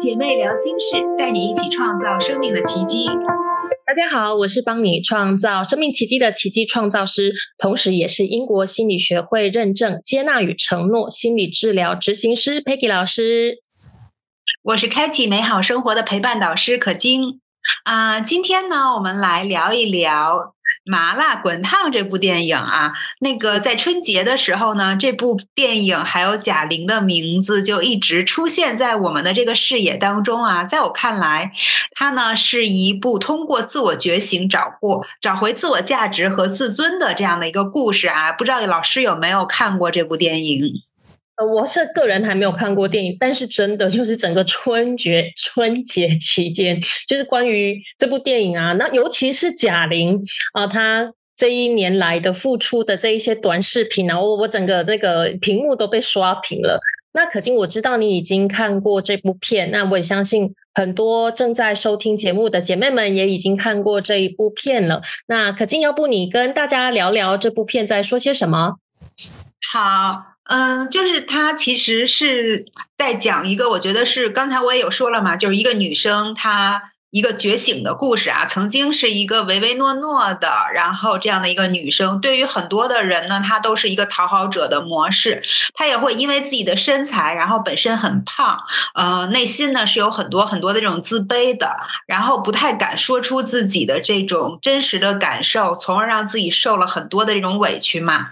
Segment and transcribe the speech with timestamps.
[0.00, 3.06] 姐妹聊心事，带你一起创造生命的奇迹。
[3.84, 13.56] 大家好，我是帮你创造生命奇迹的奇迹创造师，同时也是英国心理学会认证接纳与承诺心理治疗执行师 Peggy 老师。
[14.62, 17.40] 我是开启美好生活的陪伴导师可晶。
[17.84, 20.54] 啊，今天呢，我们来聊一聊。
[20.84, 30.64] 麻辣滚烫这部电影啊，那个在春节的时候呢，这部电影还有贾玲的名字就一直出现在我们的这个视野当中啊。
[30.64, 31.52] 在我看来，
[31.92, 38.32] 它呢是一部通过自我觉醒、找过、找回自我价值和自尊的这样的一个故事啊。
[38.32, 40.82] 不知道老师有没有看过这部电影？
[41.38, 50.20] 呃，我是个人还没有看过电影，但是真的就是整个春节春节期间，就是关于这部电影啊，那尤其是贾玲
[50.52, 56.80] 啊，她这一年来的付出的这一些短视频啊，我我整个那个屏幕都被刷屏了。
[57.12, 65.02] 那可金，我知道你已经看过这部片，那我也相信很多正在收听节目的姐妹们也已经看过这一部片了。
[65.28, 68.74] 那可金，要不你跟大家聊聊这部片在说些什么？
[69.66, 70.24] 好。
[70.44, 72.64] 嗯，就是他其实是
[72.96, 76.92] 在讲一个，我觉得是刚才我也有说了嘛，就是一个女生她。
[77.10, 85.42] 一个觉醒的故事啊，曾经是一个唯唯诺诺的，然后这样的一个女生，对于很多的人呢，她都是一个讨好者的模式。
[85.72, 88.60] 她也会因为自己的身材，然后本身很胖，
[88.94, 98.26] 呃，内心呢是有很多很多的这种自卑的，然后不太敢说出自己的这种真实的感受，从而让自己受了很多的这种委屈嘛。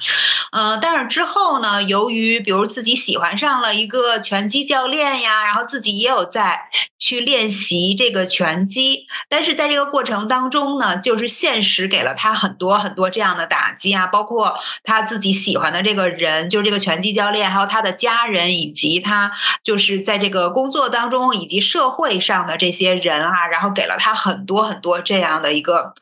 [0.52, 6.68] 嗯，但是之后呢，由于比如自己喜欢上了一个拳击教练呀，然后自己也有在
[6.98, 8.65] 去练习这个拳。
[8.66, 25.94] 击，但是在这个过程当中呢，就是现实给了他很多很多这样的打击啊，包括他自己喜欢的这个人，就是这个拳击教练，还有他的家人，以及他就是在这个工作当中以及社会上的这些人啊，然后给了他很多很多这样的一个。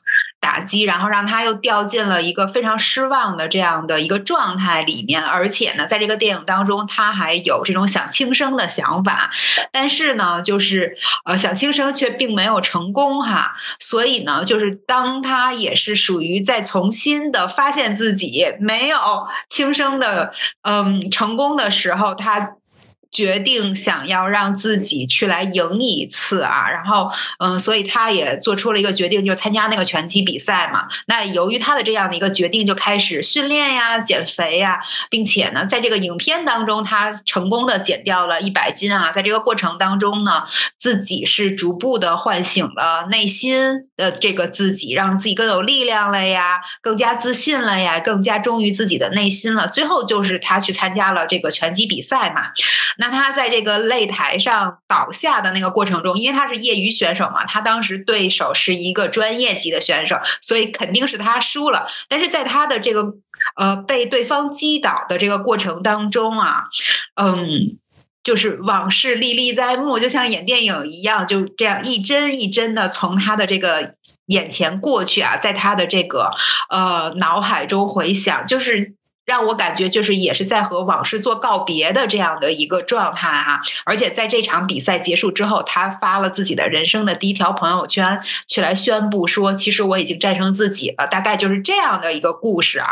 [0.44, 9.30] 打击，然后让他又掉进了一个非常失望的这样的一个状态里面，而且呢，在这个电影当中，他还有这种想轻生的想法，
[9.72, 18.98] 但是呢，就是呃想轻生却并没有成功哈，所以呢，就是当他也是属于在重新的发现自己没有
[19.48, 22.56] 轻生的嗯成功的时候，他。
[23.14, 27.08] 决定想要让自己去来赢一次啊，然后
[27.38, 30.88] 嗯，所以他也做出了一个决定，就参加那个拳击比赛嘛。
[31.06, 39.12] 那由于他的这样的一个决定，就开始训练呀、减肥呀，并且呢，在这个影片当中，他成功的减掉了一百斤啊。
[39.12, 40.44] 在这个过程当中呢，
[40.76, 49.68] 自己是逐步的唤醒了内心的这个自己，让自己更有力量了呀，更加自信了呀，更加忠于自己的内心了。
[49.68, 52.48] 最后就是他去参加了这个拳击比赛嘛。
[53.04, 61.86] 那他在这个擂台上倒下的那个过程中，因为他是业余选手嘛，他当时对手是一个专业级的选手，所以肯定是他输了。
[62.08, 63.16] 但是在他的这个
[63.60, 66.64] 呃被对方击倒的这个过程当中啊，
[67.20, 67.76] 嗯，
[68.22, 73.96] 就是往事历历在目，就像演电影一样，就这样一帧一帧的从他的这个
[74.28, 76.30] 眼前过去啊，在他的这个
[76.70, 78.94] 呃脑海中回想，就是。
[79.24, 92.88] 让我感觉就是也是在和往事做告别的这样的一个状态哈，而且在这场比赛结束之后，他发了自己的人生的第一条朋友圈，去来宣布说，其实我已经战胜自己了，大概就是这样的一个故事啊。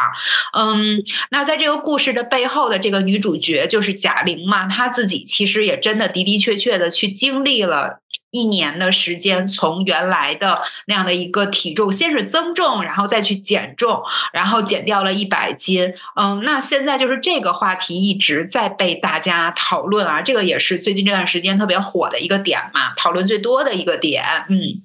[0.56, 8.01] 嗯，那在这个故事的背后的这个女主角就是贾玲嘛，她自己其实也真的的的确确的去经历了。
[8.32, 15.92] 一年的时间，从原来的那样的一个体重，先是增重，然后再去减重，然后减掉了一百斤。
[16.16, 24.24] 嗯，那现在就是这个话题一直在被大家讨论啊，这个也是最近这段时间特别火的一个点嘛，讨论最多的一个点。
[24.48, 24.80] 嗯，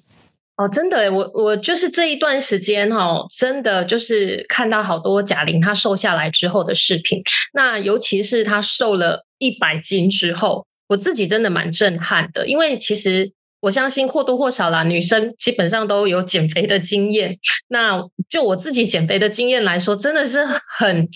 [0.58, 7.22] 哦，真的，我我就是这一段时间哈，真的就是看到好多贾玲她瘦下来之后的视频，
[7.54, 13.32] 那尤其是她瘦了一百斤之后，我自己真的蛮震撼的，因为其实。
[13.60, 17.38] 我相信或多或少啦，女生基本上都有减肥的经验。
[17.68, 21.08] 那就我自己减肥的经验来说，真的是很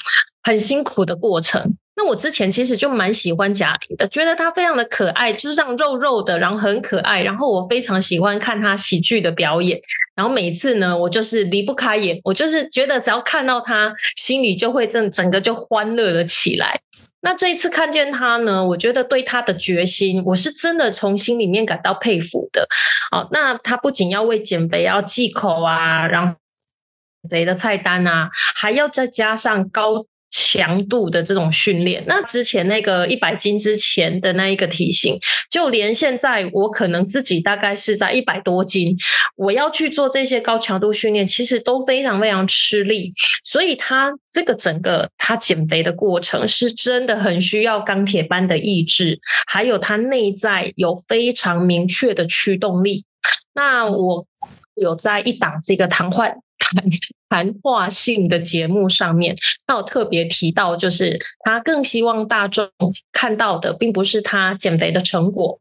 [0.42, 1.76] 很辛苦的过程。
[1.94, 7.22] 那我之前其实就蛮喜欢贾玲的，觉得她非常的可爱，就是这样肉肉的，然后很可爱。
[7.22, 9.78] 然后我非常喜欢看她喜剧的表演。
[10.14, 16.80] 然后每次呢，我就是离不开眼，我就是觉得只要看到她，心里就会整整个就欢乐了起来。
[17.20, 22.66] 那这一次看见她呢，我觉得对她的决心，我是真的从心里面感到佩服的。
[23.10, 26.34] 好，那她不仅要为减肥要忌口啊，然后
[27.28, 30.06] 肥的菜单啊，还要再加上高。
[30.32, 32.02] 强度的这种训练。
[32.06, 35.16] 那之前那个一百斤之前的那一个体型，
[35.50, 38.96] 就连现在我可能自己大概是在一百多斤，
[39.36, 43.12] 我要去做这些高强度训练，其实都非常非常吃力。
[43.44, 53.04] 所以他这个整个他减肥的过程，是真的很需要钢铁般的意志，还有他内在有非常明确的驱动力。
[53.54, 54.26] 那我
[54.74, 56.26] 有在一档这个谈话
[56.62, 56.84] 谈
[57.28, 59.36] 谈话性的节目上面，
[59.66, 62.70] 他有特别提到，就是他更希望大众
[63.12, 65.60] 看到的，并不是他减肥的成果，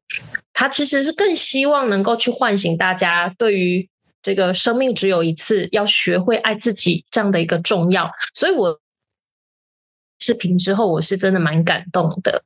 [0.54, 3.90] 他其实是更希望能够去唤醒大家对于
[4.22, 8.12] 这个生命只有一次，要学会爱自己这样的一个重要。
[8.36, 8.80] 所以我
[10.20, 12.44] 视频之后，我是真的蛮感动的。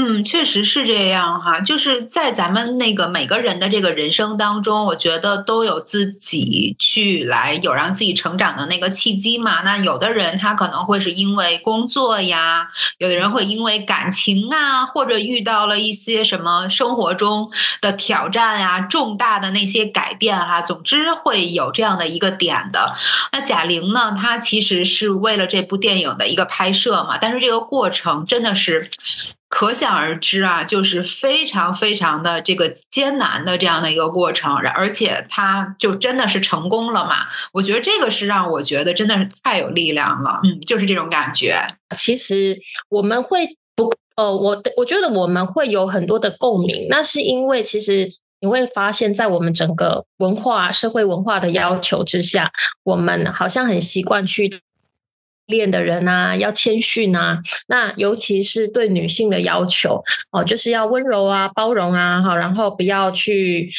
[0.00, 9.62] 嗯，确实是这样哈，就是在咱们那个每个人的这个人生当中，我觉得都有自己去来有让自己成长的那个契机嘛。
[9.62, 12.68] 那有的人他可能会是因为工作呀，
[12.98, 17.50] 有的人会因为感情啊，或者遇到了一些什么生活中
[17.80, 22.94] 的挑战呀、重大的那些改变哈，总之会有这样的一个点的。
[23.32, 28.88] 那贾玲呢，她其实是为了这部电影的一个拍摄嘛，但是这个过程真的是。
[29.58, 37.26] 可想而知啊，就是非常非常的这个艰难的这样的一个过程，而且他就真的是成功了嘛？
[37.52, 41.60] 我觉得这个是让我觉得真的是太有力量了，嗯，就是这种感觉。
[41.96, 42.56] 其实
[42.88, 48.08] 我们会不呃，我我觉得我们会有很多的共鸣，那是因为其实
[48.40, 52.52] 你会发现在我们整个文化社会文化的要求之下，
[52.84, 54.60] 我们好像很习惯去。
[55.48, 63.70] 练的人啊，要谦逊啊，那尤其是对女性的要求哦，就是要温柔啊、包容啊，哈，然后不要去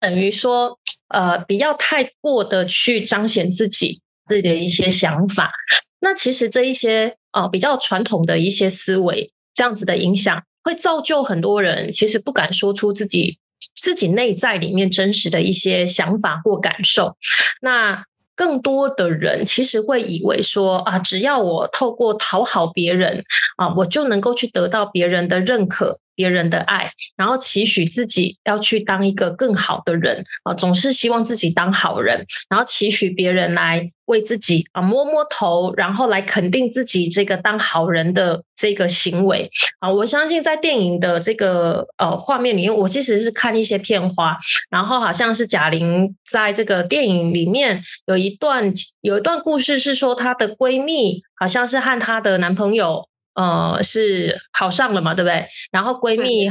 [0.00, 0.78] 等于说
[1.08, 5.52] 呃，不要太过的去彰显自己自己的一些想法。
[6.00, 13.38] 那其实这一些哦，比较传统的一些思维，这样子的影响，会造就很多人其实不敢说出自己
[13.76, 17.16] 自己内在里面真实的一些想法或感受。
[17.60, 18.04] 那
[18.36, 23.24] 更多的人其实会以为说啊，只要我透过讨好别人
[23.56, 25.98] 啊，我就能够去得到别人的认可。
[26.16, 39.92] 别人的爱，然后期许自己要去当一个更好的人啊，总是希望自己当好人，然后期许别人来为自己啊摸摸头，然后来肯定自己这个当好人的这个行为啊。
[39.92, 44.36] 我相信在电影的这个呃画面里面，我其实是看一些片花，
[44.70, 48.72] 然后好像是贾玲在这个电影里面有一段
[49.02, 53.08] 有一段故事是说她的闺蜜好像是和她的男朋友。
[53.36, 55.46] 呃，是考上了嘛，对不对？
[55.70, 56.50] 然后闺蜜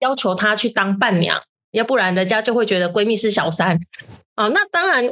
[0.00, 1.42] 要求她去当伴娘，
[1.72, 3.78] 要不然人家就会觉得闺蜜是小三
[4.34, 4.48] 啊。
[4.48, 5.04] 那当然，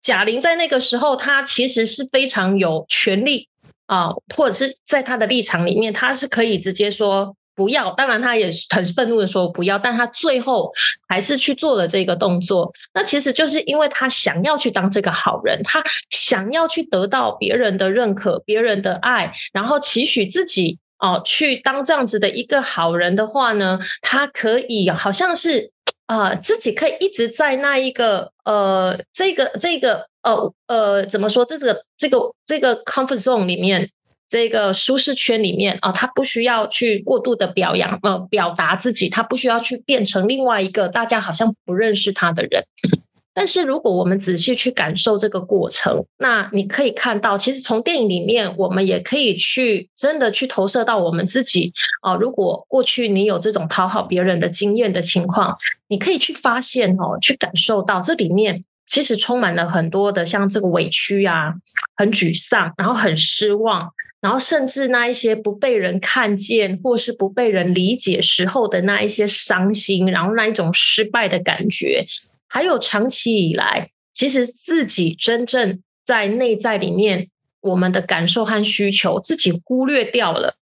[0.00, 3.48] 贾玲在那个时候，她其实是非常有权利
[3.86, 7.36] 啊，或者是在她的立场里面，她是可以直接说。
[7.54, 10.72] 不要，当然他也很愤怒的说不要，但他最后
[11.08, 12.72] 还是去做了这个动作。
[12.92, 25.70] 那其实就是因为他想要去当这个好人，他想要去得到别人的认可、别人的爱，然后期许自己哦去当这样子的一个好人的话呢，他可以好像是
[26.06, 33.90] 啊自己可以一直在那一个呃这个这个呃呃怎么说这个这个这个 comfort zone 里面。
[34.34, 42.64] 这个舒适圈里面啊，他不需要去过度的表扬呃表达自己，他不需要去变成另外一个大家好像不认识他的人。
[43.32, 51.72] 但是如果我们仔细去感受这个过程，那你可以看到，其实从电影里面，我们也可以去真的去投射到我们自己
[52.02, 52.16] 啊。
[52.16, 58.64] 如果过去你有这种讨好别人的经验的情况，你可以去发现哦，去感受到这里面。
[58.86, 61.54] 其实充满了很多的像这个委屈啊，
[61.96, 63.90] 很沮丧，然后很失望，
[64.24, 72.06] 然后甚至那一些不被人看见或是不被人理解时候的那一些伤心，然后那一种失败的感觉，
[72.48, 77.28] 还有长期以来，其实自己真正在内在里面
[77.60, 80.56] 我们的感受和需求，自己忽略掉了，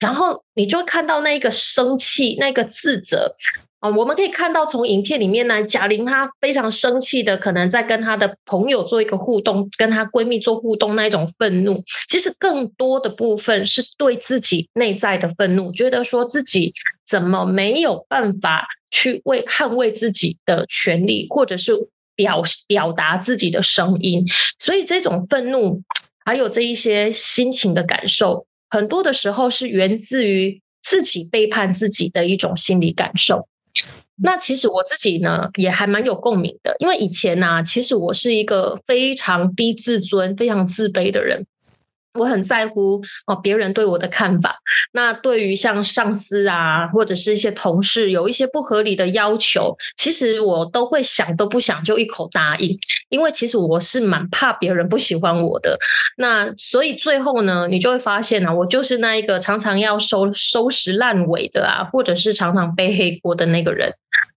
[0.00, 3.36] 然后你就看到那个生气，那个自责。
[3.84, 16.72] 啊，我们可以看到从影片里面呢，贾玲她非常生气的，可能在跟她的朋友做一个互动，跟她闺蜜做互动那一种愤怒，其实更多的部分是对自己内在的愤怒，觉得说自己
[17.06, 21.74] 怎么没有办法去为捍卫自己的权利，或者是
[22.16, 24.24] 表表达自己的声音，
[24.58, 25.82] 所以这种愤怒
[26.24, 33.46] 还有这一些心情的感受，很多的时候是源自于自己背叛自己的一种心理感受。
[34.22, 41.46] 那其实我自己呢，也还蛮有共鸣的，因为以前呢，其实我是一个非常低自尊、非常自卑的人。
[42.16, 44.56] 我很在乎哦别人对我的看法。
[44.92, 52.78] 那对于像上司啊，或者是一些同事有一些不合理的要求，其实我都会想都不想就一口答应，
[53.08, 55.76] 因为其实我是蛮怕别人不喜欢我的。
[56.16, 63.92] 那所以最后呢，你就会发现呢，我就是那一个常常要收收拾烂尾的啊，或者是常常背黑锅的那个人。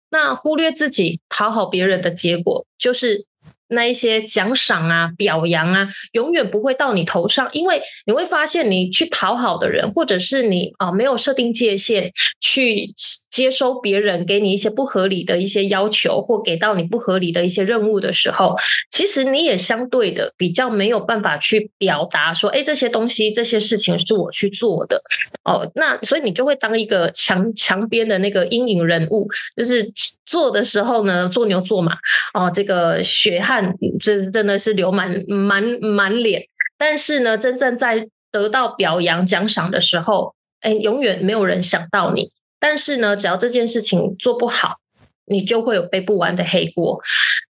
[0.10, 3.26] 那忽略自己讨好别人的结果，就是。
[3.70, 12.94] 那一些奖赏啊、表扬啊，永远不会到你头上，因为你会发现，你去讨好的人，或者是你啊没有设定界限，去
[13.30, 18.56] 接收别人给你一些不合理的一些要求，或给到你不合理的一些任务的时候，
[18.90, 25.02] 其实你也相对的比较没有办法去表达说，哎，这些东西、这些事情是我去做的
[25.44, 25.70] 哦。
[25.76, 29.92] 那所以你就会当一个墙墙边的那个阴影人物，就是
[30.26, 31.98] 做的时候呢，做牛做马
[32.34, 33.57] 哦，这个血汗。
[34.00, 36.44] 这是真的是流满满满脸，
[36.78, 42.32] 但是呢，真正在得到表扬奖赏的时候，哎，永远没有人想到你。
[42.60, 44.78] 但是呢，只要这件事情做不好，
[45.26, 47.00] 你就会有背不完的黑锅。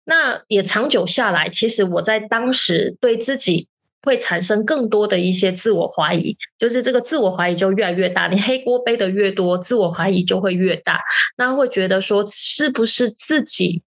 [0.06, 3.68] 那也长久下来，其实我在当时对自己
[4.04, 8.28] 会产生更多的一些自我怀疑，就是这个自我怀疑就越来越大。
[8.28, 11.02] 你黑锅背的越多，自我怀疑就会越大。
[11.38, 13.82] 那会觉得说，是不是自己？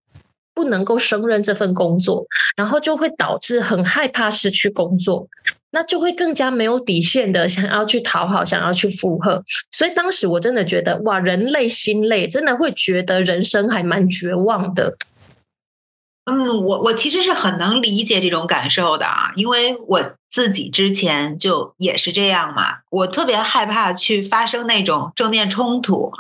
[0.55, 2.25] 不能够胜任这份工作，
[2.57, 5.27] 然后就会导致很害怕失去工作，
[5.71, 9.43] 那就会更加没有底线的想要去讨好，想要去附和。
[9.71, 14.97] 所以当时我真的觉得，哇，人类心累，真的会觉得人生还蛮绝望的。
[16.31, 22.79] 嗯，我我其实是很能理解这种感受的啊，因为我自己之前就也是这样嘛。
[22.91, 26.13] 我特别害怕去发生那种正面冲突，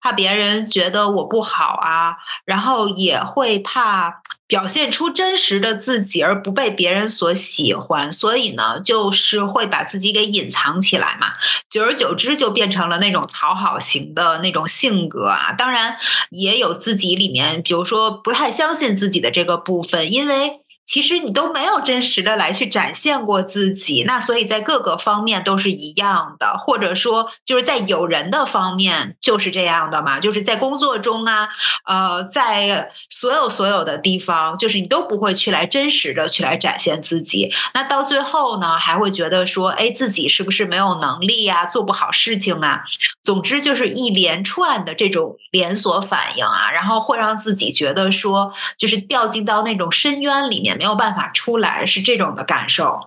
[0.00, 4.22] 怕别人觉得我不好啊，然后也会怕。
[4.48, 11.32] 表现出真实的自己，而不被别人所喜欢，所以呢，就是会把自己给隐藏起来嘛。
[11.68, 15.52] 久而久之，就变成了那种讨好型的那种性格啊。
[15.52, 15.96] 当然，
[16.30, 20.65] 也有自己里面，比如说不太相信自己的这个部分，因为。
[20.86, 31.48] 其实你都没有真实的来去展现过自己，那所以在各个方面都是一样的，或者说就是在有人的方面就是这样的嘛，就是在工作中啊，
[31.84, 42.84] 呃，在所有所有的地方，就是你都不会去来真实的去来展现自己，那到最后呢，还会觉得说，哎，自己是不是没有能力呀，做不好事情啊？
[43.24, 50.75] 总之就是一连串的这种连锁反应啊，然后会让自己觉得说，就是掉进到那种深渊里面。
[50.76, 52.98] 没有办法出来，是这种的感受。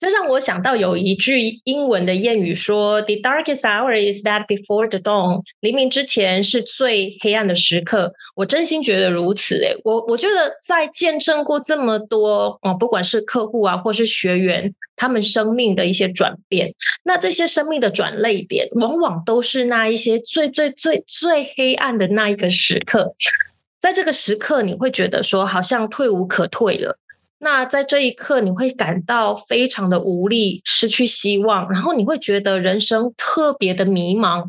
[0.00, 8.12] 这让我想到有一句英文的谚语说：“The darkest hour is that before the dawn。”黎明之前是最黑暗的时刻。
[8.36, 9.56] 我真心觉得如此。
[9.56, 16.72] 诶，我我觉得在见证过这么多啊，不管是客户啊，或是学员，他们生命的一些转变，
[17.02, 23.16] 那这些生命的转泪点，往往都是那一些最最最最黑暗的那一个时刻。
[23.80, 26.96] 在这个时刻，你会觉得说，好像退无可退了。
[27.40, 34.44] 那在这一刻，你会感到非常的无力，失去希望，然后你会觉得人生特别的迷茫。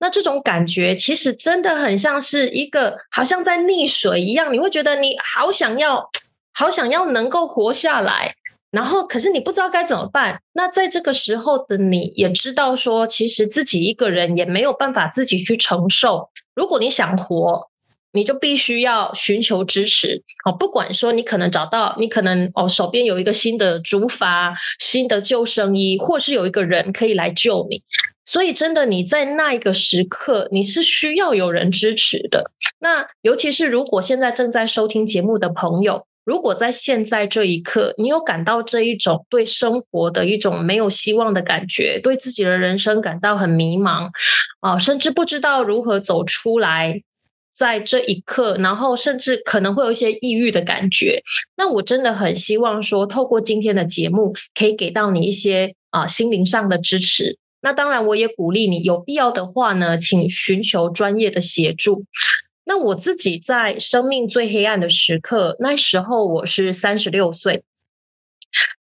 [0.00, 4.52] 那这种感觉其实真的很像是一个，好像在溺水一样。
[4.52, 6.10] 你会觉得你好想要，
[6.52, 8.34] 好想要能够活下来，
[8.70, 10.38] 然后可是你不知道该怎么办。
[10.52, 16.28] 那在这个时候的你，也知道说，其实自己一个人也没有办法自己去承受。
[16.54, 17.70] 如果你想活。
[18.16, 27.82] 你就必须要寻求支持哦，不管说你可能找到，你可能哦手边有一个新的竹筏、新的救生衣，或是有一个人可以来救你。
[28.24, 32.50] 所以，真的你在那一个时刻，你是需要有人支持的。
[32.80, 44.08] 那尤其是如果现在正在收听节目的朋友，如果在现在这一刻，你有感到这一种对生活的一种没有希望的感觉，对自己的人生感到很迷茫
[44.58, 47.02] 啊，甚至不知道如何走出来。
[47.56, 51.22] 在这一刻，然后甚至可能会有一些抑郁的感觉。
[51.56, 57.38] 那我真的很希望说，透过今天的节目，可以给到你一些啊心灵上的支持。
[57.62, 62.04] 那当然，我也鼓励你，有必要的话呢，请寻求专业的协助。
[62.66, 67.62] 那我自己在生命最黑暗的时刻，那时候我是三十六岁。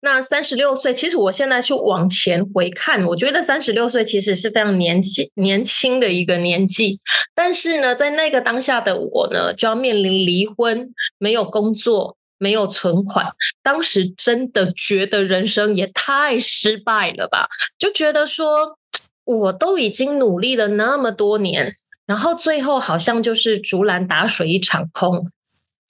[0.06, 7.00] 那三十六岁，其实我现在去往前回看，我觉得三十六岁其实是非常年纪年轻的一个年纪。
[7.34, 13.26] 但是呢，在那个当下的我呢，就要面临离婚，没有工作，没有存款。
[13.64, 17.48] 当时真的觉得人生也太失败了吧？
[17.80, 18.78] 就觉得说，
[19.24, 21.74] 我都已经努力了那么多年，
[22.06, 25.32] 然后最后好像就是竹篮打水一场空，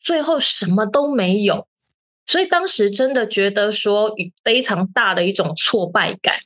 [0.02, 1.68] 最后什么都没有。
[2.26, 4.14] 所以当时真的觉得说
[4.44, 6.38] 非常大的一种挫败感。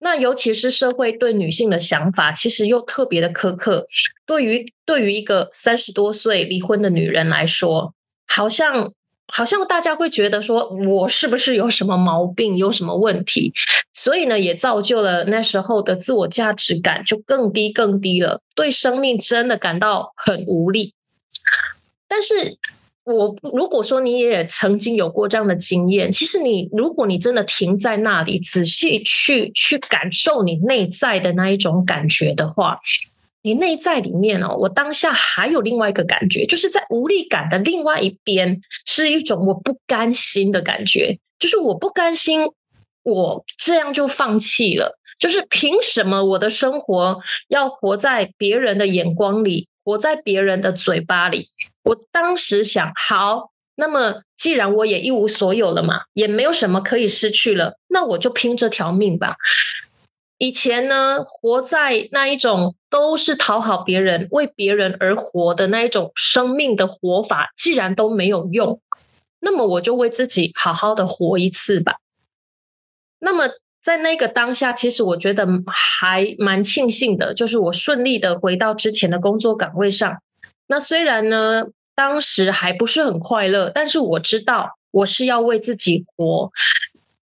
[0.00, 3.88] 那尤其是社会对女性的想法，其实又特别的苛刻。
[4.24, 7.92] 对于对于一个三十多岁离婚的女人来说，
[8.28, 8.92] 好像
[9.26, 13.52] 好像大家会觉得说，我是不是有什么毛病，有什么问题？
[13.92, 20.94] 所以呢，也造就了那时候的自我价值感就更低更低了，对生命真的感到很无力。
[22.06, 22.56] 但是。
[23.14, 32.76] 我如果说你也曾经有过这样的经验，其实你如果你真的停在那里，仔细去去感受你内在的那一种感觉的话，
[33.42, 42.46] 你内在里面哦，我当下还有另外一个感觉，就是在无力感的另外一边，是一种我不甘心的感觉，就是我不甘心，
[43.04, 49.67] 我这样就放弃了，就是凭什么我的生活要活在别人的眼光里？
[49.88, 51.48] 活在别人的嘴巴里，
[51.82, 59.36] 我当时想，好，那么既然我也一无所有了嘛，也没有什么可以失去了，那我就拼这条命吧。
[60.36, 68.82] 以前呢，活在那一种都是讨好别人、为别人而活的那一种生命的活法，既然都没有用，
[69.40, 71.94] 那么我就为自己好好的活一次吧。
[73.20, 73.48] 那么。
[73.82, 80.18] 在那个当下，其实我觉得还蛮庆幸的，就是我顺利的回到之前的工作岗位上。
[80.66, 86.50] 那虽然呢，当时还不是很快乐，但是我知道我是要为自己活。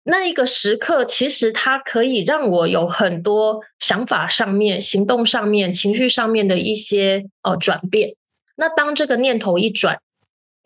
[0.04, 8.14] 那一个时刻，其实它可以让我有很多想法上面、行动上面、情绪上面的一些呃转变。
[8.56, 9.98] 那当这个念头一转，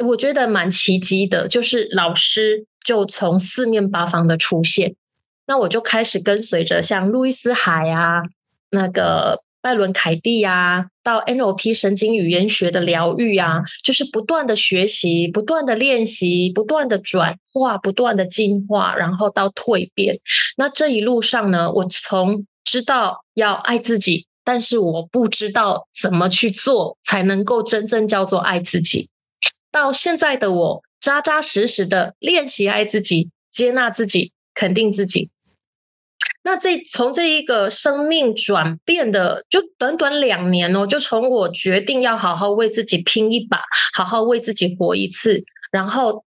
[0.04, 4.97] 我觉得蛮奇迹的，就是老师就从四面八方的出现。
[5.49, 8.23] 那我就开始跟随着像路易斯海啊、
[8.71, 20.21] 那个拜伦凯蒂呀，到 NLP 神经语言学的疗愈啊，就是不断的学习、不断的练习、不断的转化、不断的进化，然后到蜕变。
[20.59, 29.09] 那这一路上呢，我从知道要爱自己，但是我不知道怎么去做才能够真正叫做爱自己，
[29.73, 35.30] 到现在的我扎扎实实的练习爱自己、接纳自己、肯定自己。
[36.49, 43.61] 那这从这一个生命转变的，就短短两年哦，就从我决定要好好为自己拼一把，
[43.93, 46.25] 好好为自己活一次，然后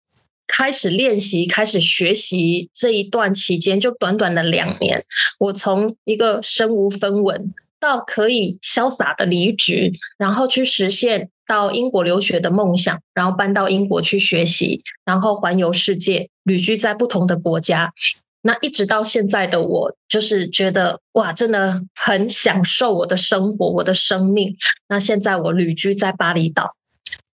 [0.45, 5.05] 开始练习，开始学习这一段期间，就短短的两年，
[5.39, 17.93] 我从一个身无分文到可以潇洒的离职，然后去实现到英国留学的梦想，然后搬到英国去学习，然后环游世界，旅居在不同的国家。
[18.41, 24.55] 那一直到现在的我，就是觉得哇，真的很享受我的生活，我的生命。
[24.87, 26.75] 那现在我旅居在巴厘岛，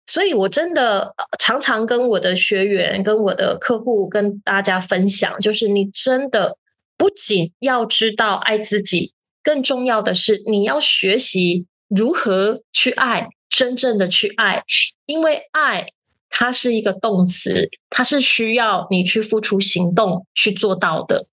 [0.05, 6.57] 所以我真的常常跟我的学员、跟我的客户、跟大家分享，就是你真的
[6.97, 9.13] 不仅要知道爱自己，
[9.43, 14.63] 更重要的是你要学习如何去爱，真正的去爱，
[15.05, 15.87] 因为爱。
[16.35, 21.27] 它是一个动词，它是需要你去付出行动去做到的。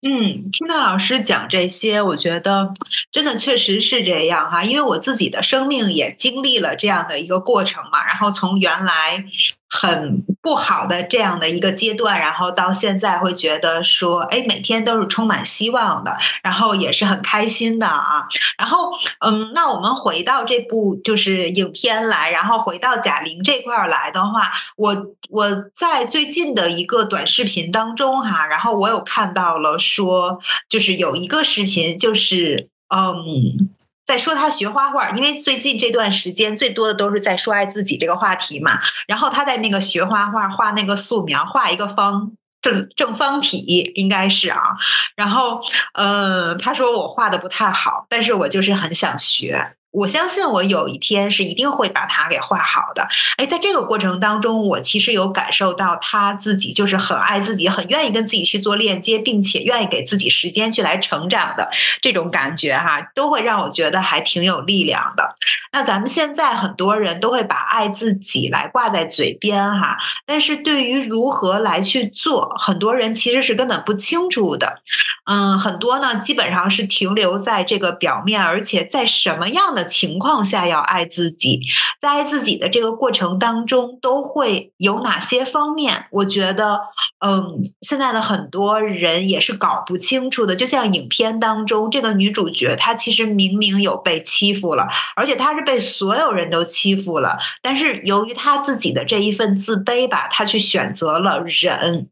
[0.00, 2.72] 嗯，听到老师讲这些，我觉得
[3.12, 9.26] 真的确实是这样哈，因为我自己的生命也经历了这样的一个过程嘛，然后从原来。
[9.70, 18.26] 很不好的这样的一个阶段，然后到现在会觉得说，哎，每天都是充满希望的，然后也是很开心的啊。
[18.56, 33.68] 然后，嗯，那我们回到这部就是影片来，然后回到贾玲这块儿来的话，我我在最近的一个短视频当中哈，然后我有看到了说，就是有一个视频，就是嗯。
[34.08, 38.80] 在说他学画画，因为最近这段时间最多的都是在说爱自己这个话题嘛。
[39.06, 44.78] 然后他在那个学画画，画那个素描，画一个方正正方体，应该是啊。
[45.14, 45.60] 然后，
[45.92, 49.74] 呃，他说我画的不太好，但是我就是很想学。
[49.90, 53.08] 我相信我有一天是一定会把它给画好的。
[53.38, 61.70] 哎，在这个过程当中，我其实有感受到他自己就是很爱自己，很愿意跟自己去做链接，并且愿意给自己时间去来成长的
[62.02, 65.34] 这种感觉哈，都会让我觉得还挺有力量的。
[65.72, 69.96] 那咱们现在很多人都会把爱自己来挂在嘴边哈，
[70.26, 74.80] 但是对于如何来去做，很多人其实是根本不清楚的。
[75.24, 79.77] 嗯，很多呢基本上是停留在这个表面，而且在什么样的。
[79.78, 81.60] 的情况下要爱自己，
[82.00, 86.06] 在爱自己的这个过程当中，都会有哪些方面？
[86.10, 86.80] 我觉得，
[87.24, 90.56] 嗯，现在的很多人也是搞不清楚的。
[90.56, 102.08] 就像影片当中这个女主角，她其实明明有被欺负了，而且她是被所有人都欺负了，但是由于她自己的这一份自卑吧，她去选择了忍。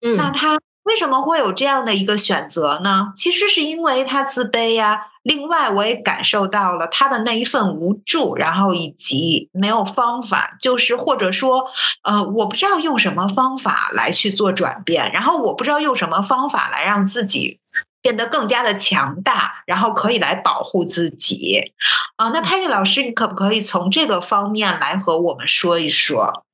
[0.00, 3.12] 嗯，那她为什么会有这样的一个选择呢？
[3.14, 5.08] 其实是因为她自卑呀。
[5.22, 11.66] 另外，我也感受到了他的那一份无助，然后以及没有方法，就是或者说，
[12.04, 17.58] 呃，我不知道用什么方法来去做转变，然后我不知道用什么方法来让自己
[18.00, 21.72] 变得更加的强大，然后可以来保护自己。
[22.16, 26.44] 啊，那 Peggy 老师，你可不可以从这个方面来和我们说一说？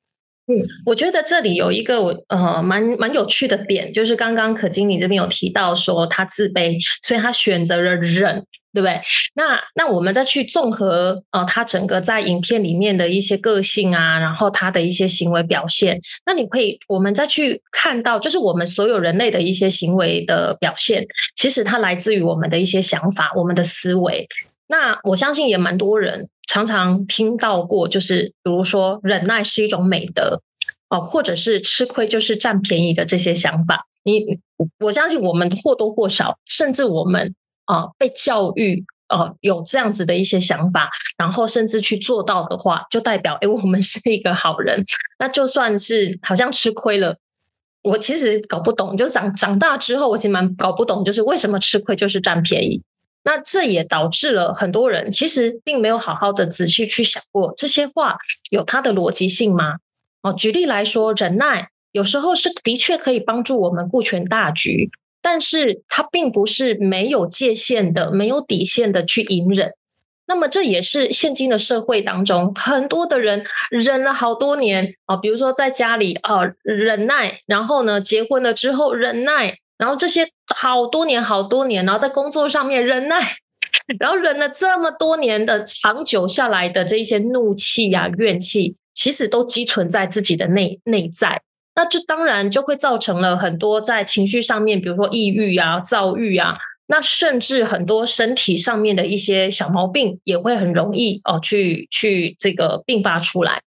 [0.49, 9.01] 嗯，我觉得这里有一个我呃蛮蛮有趣的点，就是刚刚可经理这边有提到说他自卑，所以他选择了忍，对不对？
[9.35, 21.05] 那那我们再去综合呃他整个在影片里面的一些个性啊，然后他的一些行为表现，那你可以我们再去看到，就是我们所有人类的一些行为的表现，
[21.35, 24.29] 其实它来自于我们的一些想法，我们的思维。
[24.69, 30.41] 那我相信也蛮多人常常听到过，就是比如说忍耐是一种美德
[30.89, 33.87] 哦，或者是吃亏就是占便宜的这些想法。
[34.05, 34.39] 你
[34.79, 44.85] 我相信我们或多或少，甚至我们啊被教育呃有这样子的一些想法，然后甚至去做到的话，就代表哎我们是一个好人。
[45.19, 47.19] 那就算是好像吃亏了，
[47.83, 52.81] 我其实搞不懂，就长长大之后，我其实蛮搞不懂，就是为什么吃亏就是占便宜。
[53.27, 58.17] 那这也导致了很多人其实并没有好好的仔细去想过这些话
[58.53, 59.79] 有它的逻辑性吗？
[60.23, 69.73] 哦，举例来说，忍耐有时候是的确可以帮助我们顾全大局，但是它并不是没有界限的、没有底线的去隐忍。
[70.29, 79.59] 那么这也是现今的社会当中很多的人忍了好多年啊，比如说在家里啊忍耐，然后呢结婚了之后忍耐。
[79.79, 83.37] 然后这些好多年好多年，然后在工作上面忍耐，
[83.99, 91.43] 然后忍了这么多年的长久下来的这一些怒气呀、怨气，其实都积存在自己的内内在。
[91.75, 103.61] 那这当然就会造成了很多在情绪上面，比如说抑郁啊、躁郁啊，那甚至很多身体上面的一些小毛病，也会很容易哦去去这个并发出来。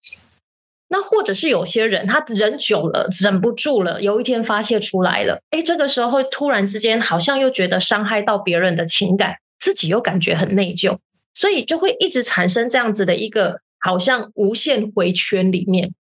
[0.90, 10.98] 那或者是有些人，他忍久了，忍不住了，有一天发泄出来了，哎，这个时候突然之间好像又觉得伤害到别人的情感，自己又感觉很内疚，
[11.34, 15.92] 所以就会一直产生这样子的一个好像无限回圈里面。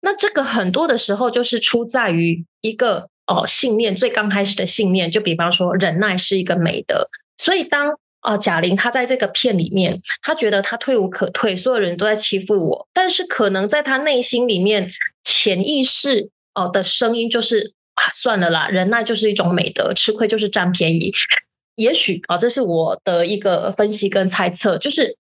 [0.00, 7.98] 那这个很多的时候就是出在于一个哦信念，最刚开始的信念，就比方说忍耐是一个美德，所以当。
[8.28, 12.86] 啊，贾玲她在这个片里面，她觉得她退无可退，所有人都在欺负我。
[12.92, 14.90] 但是可能在她内心里面，
[15.24, 17.72] 潜意识哦的声音就是，
[18.12, 21.10] 算了啦，忍耐就是一种美德，吃亏就是占便宜。
[21.76, 25.17] 也许啊，这是我的一个分析跟猜测，就是。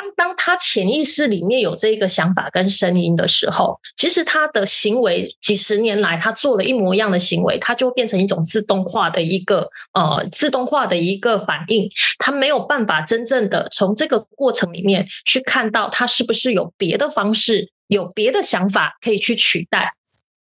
[0.00, 11.86] 当当他潜意识里面有这个想法跟声音的时候，其实他的行为几十年来他做了一模一样的行为，他就变成一种自动化的一个呃自动化的一个反应，
[12.18, 19.92] 他没有办法真正的从这个过程里面去看到他是不是有别的方式、有别的想法可以去取代。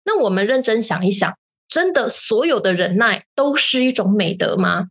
[0.05, 1.37] 那我们认真想一想，
[1.69, 4.87] 真的所有的忍耐都是一种美德吗？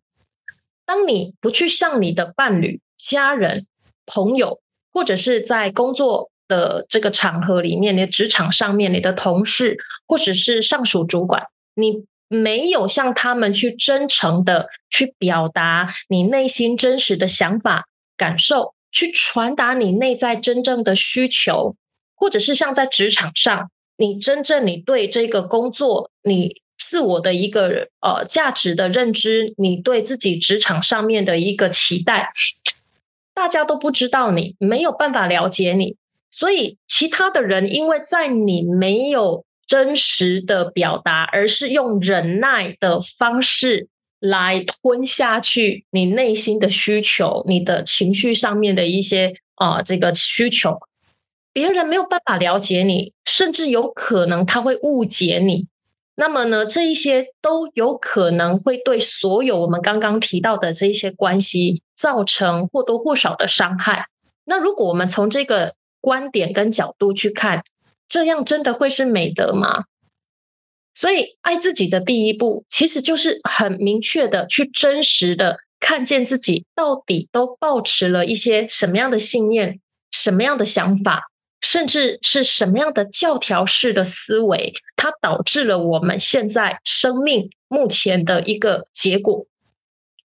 [0.86, 3.66] 当你不去向你的伴侣、家人，
[4.14, 4.60] 朋友，
[4.92, 11.44] 或者是在工作的这个场合里面，你的职场上面，你的同事或者是上属主管，
[11.76, 17.86] 你没有向他们去真诚的去表达你内心真实的想法、
[18.18, 21.76] 感受，去传达你内在真正的需求，
[22.16, 32.30] 或者是像在职场上，你真正你对这个工作，你自我的一个呃价值的认知，你对自己职场上面的一个期待。
[33.34, 35.96] 大家都不知道你，没有办法了解你，
[36.30, 43.88] 所以其他的人因为在你没有真实的表达，而是用忍耐的方式
[44.20, 50.78] 来吞下去你内心的需求、你的情绪上面的一些啊这个需求，
[51.54, 55.68] 别人没有办法了解你，甚至有可能他会误解你。
[56.16, 64.08] 那么呢，这一些都有可能会对所有我们刚刚提到的这一些关系造成或多或少的伤害。
[64.44, 67.64] 那如果我们从这个观点跟角度去看，
[68.10, 69.84] 这样真的会是美德吗？
[70.96, 81.30] 所以，爱自己的第一步，其实就是很明确的去真实的看见自己到底都抱持了一些什么样的信念、什么样的想法，
[81.62, 89.46] 甚至是什么样的教条式的思维，它导致了我们现在生命目前的一个结果。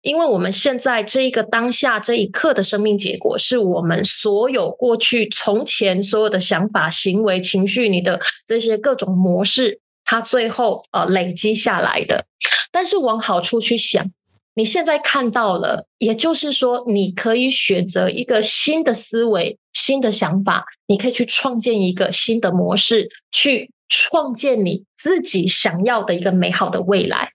[0.03, 12.25] 因为我们现在这一个当下这一刻的生命结果，是我们所有过去从前所有的想法、行为、情绪，你的这些各种模式，它最后呃累积下来的。
[12.69, 14.05] 但是往好处去想，
[14.55, 27.31] 你现在看到了，也就是说，你可以选择一个新的思维、新的想法，你可以去创建一个新的模式，去创建你自己想要的一个美好的未来。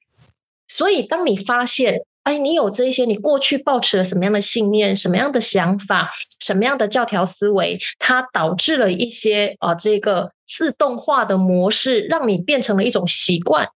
[0.71, 6.11] 所以，当你发现，哎，你有这些，你过去抱持了什么样的信念、什么样的想法、
[6.41, 13.71] 什么样的教条思维，它导致了一些啊，这个自动化的模式，让你变成了一种习惯。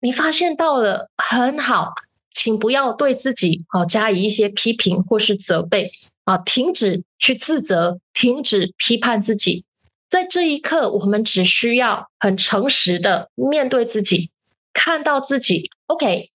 [0.00, 1.94] 你发现到了很好，
[2.32, 5.90] 请不要对自己啊加以一些批评或是责备
[6.22, 9.64] 啊，停止去自责，停止批判自己。
[10.08, 14.30] 在这一刻，我们只需要很诚实的面对自己，
[14.72, 15.68] 看到自己。
[15.88, 16.30] OK，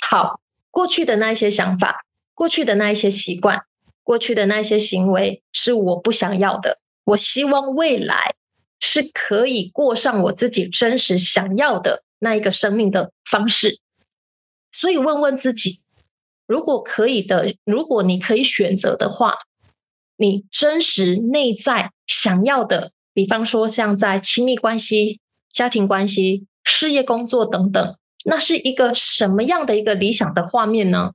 [0.00, 0.38] 好。
[0.76, 3.62] 过去的那一些想法，过去的那一些习惯，
[4.02, 6.80] 过去的那一些行为是我不想要的。
[7.04, 8.34] 我希望未来
[8.78, 13.78] 是可以过上我自己真实想要的那一个生命的方式。
[14.70, 15.80] 所以问问自己，
[16.46, 19.38] 如果可以的，如果你可以选择的话，
[20.18, 27.96] 你真实内在想要的，比方说像在亲密关系、家庭关系、事业工作等等。
[28.28, 31.12] 那是一个什么样的一个理想的画面呢？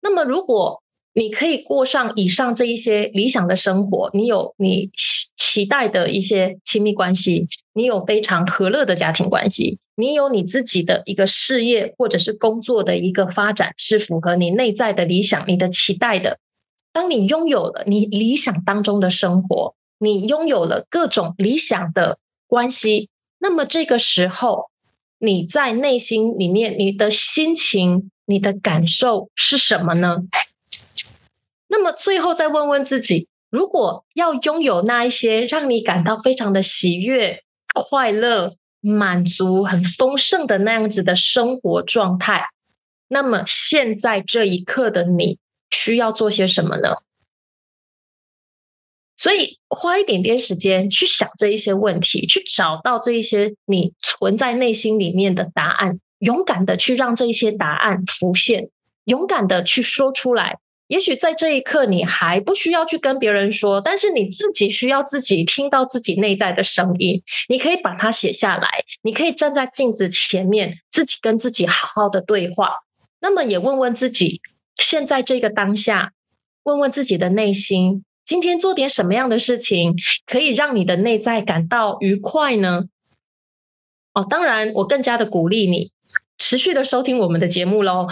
[0.00, 4.90] 那么，如果你可以过上以上这一些理想的生活，你有你
[5.36, 16.38] 期待的一些亲密关系，你有非常和乐的家庭关系，你有你自己的一个事业或者是工作的一个发展，是符合你内在的理想、你的期待的。
[16.90, 24.69] 当你拥有了你理想当中的生活，你拥有了各种理想的关系，那么这个时候。
[25.22, 30.22] 你在内心里面，你的心情、你的感受是什么呢？
[31.68, 37.42] 那么最后再问问自己：如果要拥有那一些让你感到非常的喜悦、
[37.74, 42.46] 快乐、满足、很丰盛的那样子的生活状态，
[43.08, 45.38] 那么现在这一刻的你
[45.70, 46.96] 需要做些什么呢？
[49.20, 58.70] 所以花一点点时间去想这一些问题，去找到这一些你存在内心里面的答案，勇敢的去让这一些答案浮现，
[59.04, 60.56] 勇敢的去说出来。
[60.86, 67.22] 也许在这一刻你还不需要去跟别人说，但是你自己需要自己听到自己内在的声音。
[67.50, 68.68] 你可以把它写下来，
[69.02, 72.70] 你可以站在镜子前面，自己跟自己好好的对话。
[73.20, 74.40] 那么也问问自己，
[74.76, 76.12] 现在这个当下，
[76.62, 78.02] 问问自己的内心。
[78.30, 82.84] 今天做点什么样的事情可以让你的内在感到愉快呢？
[84.14, 85.90] 哦，当然，我更加的鼓励你
[86.38, 88.06] 持续的收听我们的节目喽，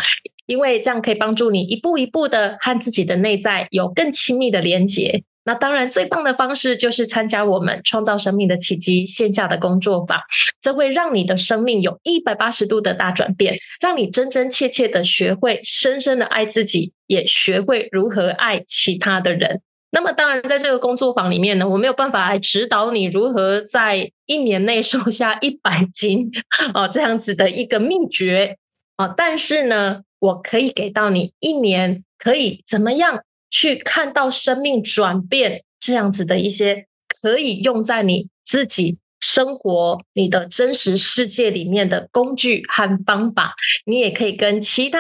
[0.47, 5.23] 因为这样可以帮助你一步一步的和自己的内在有更亲密的连接。
[5.45, 10.19] 那当然，最棒的方式就是参加我们创造生命的奇迹线下的工作坊，
[10.61, 19.63] 这会让你的生命有一百八十度的大转变，让你真真切切的学会深深的爱自己，也学会如何爱其他的人。
[19.91, 26.31] 那么，当然，在这个工作坊里面呢，我没有办法来指导你如何在一年内瘦下一百斤
[26.75, 28.59] 哦，这样子的一个秘诀
[28.97, 29.09] 啊。
[29.17, 43.55] 但是呢，我可以给到你一年可以怎么样去看到生命转变这样子的一些可以用在你自己生活、你的真实世界里面的工具和方法。
[43.87, 44.99] 你也可以跟其他。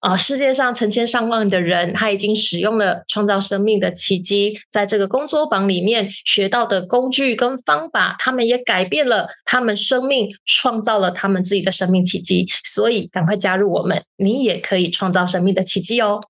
[0.00, 12.48] 啊，世界上成千上万的人，他已经使用了创造生命的奇迹，在这个工作坊里面学到的工具跟方法，他们也改变了他们生命，创造了他们自己的生命奇迹。
[12.62, 16.20] 所以，赶快加入我们，你也可以创造生命的奇迹哦。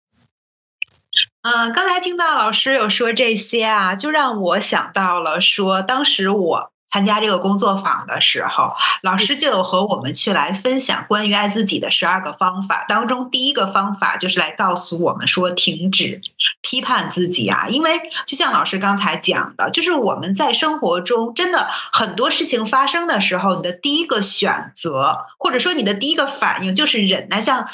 [1.42, 6.72] 啊，刚才听到老师有说这些啊，就让我想到了说，当时我。
[6.90, 12.86] 参加这个工作坊的时候，老师就有和我们去来分享关于爱自己的十二个方法。
[12.88, 16.22] 当中第一个方法就是来告诉我们说，停止
[16.62, 17.66] 批判自己啊！
[17.68, 27.40] 因为就像老师刚才讲的，就是我们在生活中真的很多事情发生的时候，你的第一个选择或者说你的第一个反应就是忍耐。
[27.40, 27.68] 像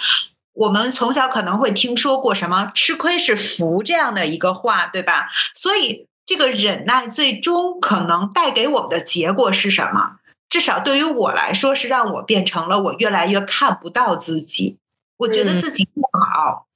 [0.54, 5.28] 我们从小可能会听说过什么“吃亏是福”这样的一个话，对吧？
[5.54, 6.06] 所以。
[6.26, 10.16] 这个忍耐最终可能带给我们的结果是什么？
[10.48, 14.78] 至少对于我来说，是让我变成了我越来越看不到自己，
[15.16, 16.66] 我觉得自己不好，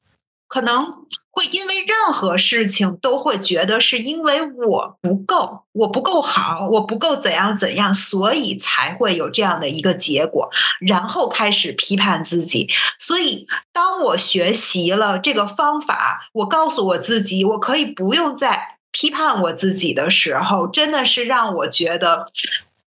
[0.49, 12.69] 可能会因为任何事情都会觉得是因为我不够，我不够好，我不够怎样怎样，所以才会有这样的一个结果，然后开始批判自己。
[12.99, 22.27] 所以，当我学习了这个方法，我告诉我自己，我可以不用再批判我自己的时候，真的是让我觉得。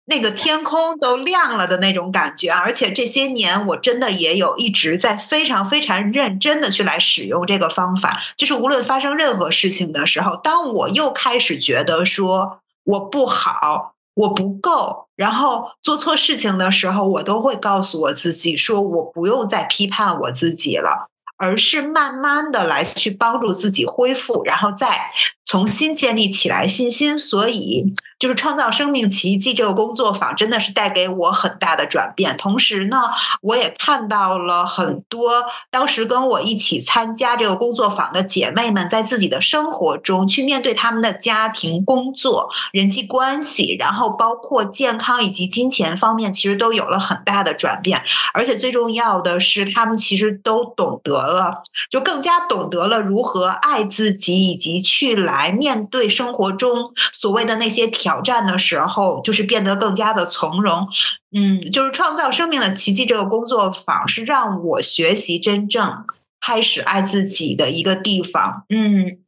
[0.09, 21.09] 那个天空都亮了的那种感觉，而且这些年我真的也有一直在非常非常认真的去来使用这个方法，就是无论发生任何事情的时候，当我又开始觉得说我不好，我不够，然后做错事情的时候，我都会告诉我自己说，我不用再批判我自己了。
[21.39, 25.11] 而是慢慢的来去帮助自己恢复，然后再
[25.47, 27.17] 重新建立起来信心。
[27.17, 32.35] 所以，就是创造生命奇迹这个工作坊真的是带给我很大的转变。
[32.37, 33.01] 同时呢，
[33.41, 48.03] 我也看到了很多当时跟我一起参加这个工作坊的姐妹们，在自己的生活中去面对他们的家庭、工作、人际关系，然后包括健康以及金钱方面，其实都有了很大的转变。
[48.33, 51.27] 而且最重要的是，他们其实都懂得。
[51.27, 60.87] 了，就更加懂得了如何爱自己，以及去来来面对生活中所谓的那些挑战的时候，就是变得更加的从容。
[61.31, 66.05] 嗯，就是创造生命的奇迹这个工作坊是让我学习真正
[66.41, 68.63] 开始爱自己的一个地方。
[68.69, 69.19] 嗯。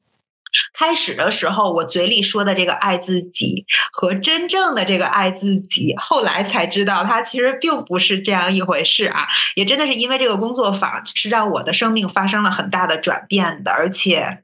[0.74, 9.28] 开始的时候，我嘴里说的这个爱自己和真正的这个爱自己，后来才知道，它其实并不是这样一回事啊！
[9.54, 14.42] 也真的是因为这个工作坊，是让我的生命发生了很大的转变的，而且。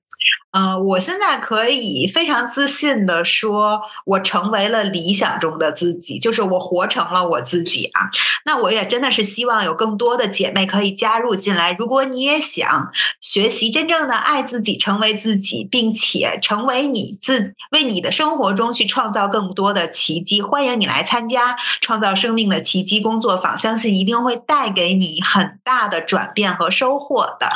[0.57, 8.09] 嗯，我现在可以非常自信的说，我成为了理想中的自己，就是我活成了我自己啊。
[8.45, 11.75] 那我也真的是希望有更多的姐妹可以加入进来。
[11.77, 12.89] 如果你也想
[13.19, 27.49] 学习真正的爱自己，成为自己，并且成为你自为你的生活中去创造更多的奇迹，欢迎你来参加创造生命的奇迹工作坊，相信一定会带给你很大的转变和收获的。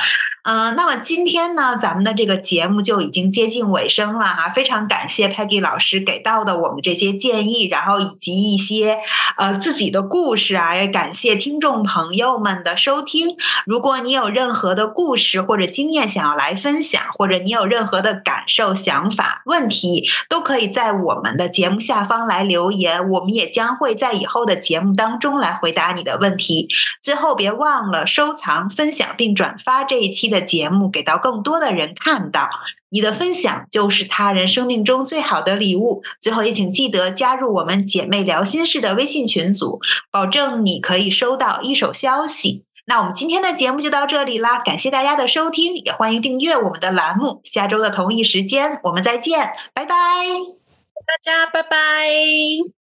[0.44, 8.98] 嗯，那么今天呢，咱们的这个节目就已经接近尾声了哈，非常感谢 Peggy 老师给到的我们这些建议，然后以及一些
[9.38, 13.38] 呃自己的故事啊，也感谢听众朋友们的收听。
[13.66, 26.68] 如果你有任何的故事或者经验想要来分享，或者你有任何的感受、想法、问题，都可以在我们的节目下方来留言，我们也将会在以后的节目当中来回答你的问题。
[27.02, 30.40] 最后，别忘了收藏、分享并转发这一期的。
[30.50, 32.50] 节目给到更多的人看到，
[32.90, 36.04] 你的分享就是他人生命中最好的礼物。
[36.20, 39.80] 最后也请记得加入我们姐妹聊心事的微信群组，
[40.12, 42.64] 保证你可以收到一手消息。
[42.86, 47.42] 那我们今天的节目就到这里啦，感谢大家的收听，也欢迎订阅我们的栏目。
[47.44, 52.79] 下周的同一时间我们再见，拜拜，大家拜拜。